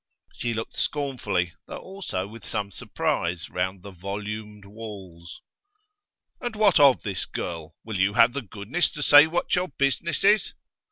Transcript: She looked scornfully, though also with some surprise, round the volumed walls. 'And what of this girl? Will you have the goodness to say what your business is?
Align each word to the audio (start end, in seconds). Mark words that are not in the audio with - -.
She 0.33 0.55
looked 0.55 0.73
scornfully, 0.73 1.53
though 1.67 1.77
also 1.77 2.25
with 2.27 2.43
some 2.43 2.71
surprise, 2.71 3.51
round 3.51 3.83
the 3.83 3.91
volumed 3.91 4.65
walls. 4.65 5.43
'And 6.41 6.55
what 6.55 6.79
of 6.79 7.03
this 7.03 7.25
girl? 7.25 7.75
Will 7.85 7.99
you 7.99 8.15
have 8.15 8.33
the 8.33 8.41
goodness 8.41 8.89
to 8.93 9.03
say 9.03 9.27
what 9.27 9.53
your 9.53 9.67
business 9.67 10.23
is? 10.23 10.55